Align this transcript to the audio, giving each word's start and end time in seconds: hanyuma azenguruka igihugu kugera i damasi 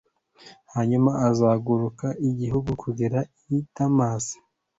hanyuma 0.73 1.11
azenguruka 1.27 2.07
igihugu 2.29 2.69
kugera 2.83 3.19
i 3.55 3.57
damasi 3.73 4.35